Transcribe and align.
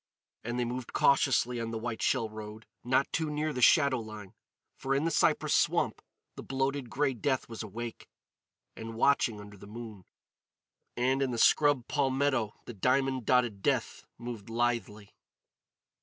And 0.43 0.59
they 0.59 0.65
moved 0.65 0.93
cautiously 0.93 1.61
on 1.61 1.69
the 1.69 1.77
white 1.77 2.01
shell 2.01 2.27
road, 2.27 2.65
not 2.83 3.13
too 3.13 3.29
near 3.29 3.53
the 3.53 3.61
shadow 3.61 3.99
line. 3.99 4.33
For 4.75 4.95
in 4.95 5.05
the 5.05 5.11
cypress 5.11 5.53
swamp 5.53 6.01
the 6.35 6.41
bloated 6.41 6.89
grey 6.89 7.13
death 7.13 7.47
was 7.47 7.61
awake 7.61 8.09
and 8.75 8.95
watching 8.95 9.39
under 9.39 9.57
the 9.57 9.67
moon; 9.67 10.05
and 10.97 11.21
in 11.21 11.29
the 11.29 11.37
scrub 11.37 11.87
palmetto 11.87 12.55
the 12.65 12.73
diamond 12.73 13.27
dotted 13.27 13.61
death 13.61 14.03
moved 14.17 14.49
lithely. 14.49 15.13